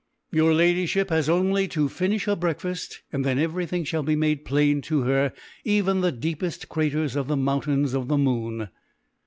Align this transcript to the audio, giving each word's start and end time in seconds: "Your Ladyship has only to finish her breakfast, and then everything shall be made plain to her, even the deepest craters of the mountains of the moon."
"Your 0.31 0.51
Ladyship 0.55 1.11
has 1.11 1.29
only 1.29 1.67
to 1.67 1.87
finish 1.87 2.25
her 2.25 2.35
breakfast, 2.35 3.03
and 3.13 3.23
then 3.23 3.37
everything 3.37 3.83
shall 3.83 4.01
be 4.01 4.15
made 4.15 4.45
plain 4.45 4.81
to 4.81 5.01
her, 5.01 5.31
even 5.63 6.01
the 6.01 6.11
deepest 6.11 6.69
craters 6.69 7.15
of 7.15 7.27
the 7.27 7.37
mountains 7.37 7.93
of 7.93 8.07
the 8.07 8.17
moon." 8.17 8.69